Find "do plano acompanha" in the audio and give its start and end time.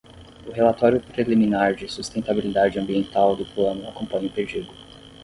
3.35-4.25